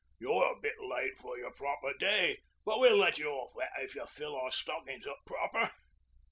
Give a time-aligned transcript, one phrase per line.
[0.17, 3.93] 'You're a bit late for your proper day, but we'll let you off that if
[3.93, 5.69] you fill our stockin's up proper.'